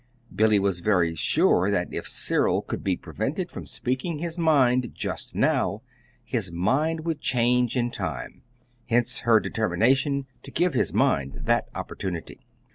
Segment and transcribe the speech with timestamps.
[0.35, 5.35] Billy was very sure that if Cyril could be prevented from speaking his mind just
[5.35, 5.83] now,
[6.23, 8.41] his mind would change in time;
[8.87, 12.39] hence her determination to give his mind that opportunity.